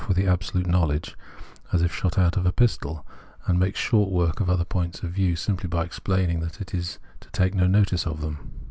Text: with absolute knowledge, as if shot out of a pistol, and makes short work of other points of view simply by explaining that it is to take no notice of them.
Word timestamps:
with 0.07 0.17
absolute 0.17 0.65
knowledge, 0.65 1.15
as 1.71 1.83
if 1.83 1.93
shot 1.93 2.17
out 2.17 2.35
of 2.35 2.43
a 2.43 2.51
pistol, 2.51 3.05
and 3.45 3.59
makes 3.59 3.79
short 3.79 4.09
work 4.09 4.39
of 4.39 4.49
other 4.49 4.65
points 4.65 5.03
of 5.03 5.11
view 5.11 5.35
simply 5.35 5.67
by 5.69 5.85
explaining 5.85 6.39
that 6.39 6.59
it 6.59 6.73
is 6.73 6.97
to 7.19 7.29
take 7.29 7.53
no 7.53 7.67
notice 7.67 8.07
of 8.07 8.19
them. 8.19 8.51